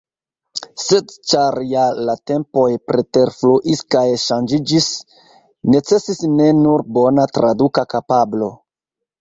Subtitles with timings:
[0.83, 4.89] Sed ĉar ja la tempoj preterfluis kaj ŝanĝiĝis,
[5.75, 8.51] necesis ne nur bona traduka kapablo.